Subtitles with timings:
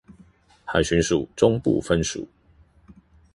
[0.65, 2.27] 海巡署中部分署